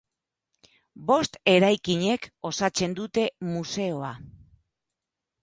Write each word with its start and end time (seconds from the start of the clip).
Bost 1.11 1.37
eraikinek 1.53 2.25
osatzen 2.51 2.97
dute 3.01 3.27
museoa. 3.53 4.11